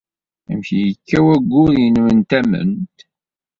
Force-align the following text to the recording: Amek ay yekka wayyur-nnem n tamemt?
Amek 0.49 0.67
ay 0.75 0.83
yekka 0.87 1.17
wayyur-nnem 1.25 2.07
n 2.17 2.19
tamemt? 2.29 2.97